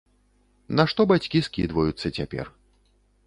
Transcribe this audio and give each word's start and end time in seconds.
На 0.77 0.85
што 0.93 1.01
бацькі 1.11 1.43
скідваюцца 1.47 2.13
цяпер. 2.21 2.45